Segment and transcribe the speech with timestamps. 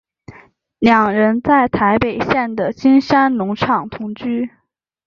[0.79, 4.49] 两人在台北县的金山农场同居。